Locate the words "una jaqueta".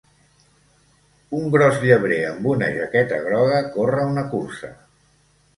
2.53-3.23